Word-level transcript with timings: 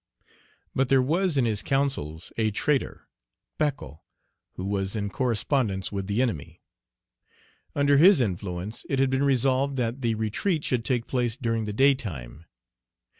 But 0.73 0.89
there 0.89 0.99
was 0.99 1.37
in 1.37 1.45
his 1.45 1.61
councils 1.61 2.33
a 2.35 2.49
traitor, 2.49 3.07
Pacot, 3.59 3.99
who 4.53 4.65
was 4.65 4.95
in 4.95 5.09
correspondence 5.11 5.91
with 5.91 6.07
the 6.07 6.23
enemy. 6.23 6.59
Under 7.75 7.97
his 7.97 8.19
influence 8.19 8.83
it 8.89 8.97
had 8.97 9.11
been 9.11 9.21
resolved 9.21 9.77
that 9.77 10.01
the 10.01 10.15
retreat 10.15 10.63
should 10.63 10.85
take 10.85 11.05
place 11.05 11.37
during 11.37 11.65
the 11.65 11.71
daytime. 11.73 12.45